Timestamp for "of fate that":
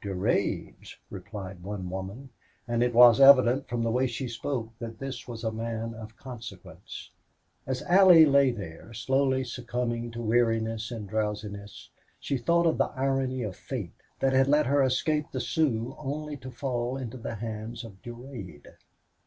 13.42-14.32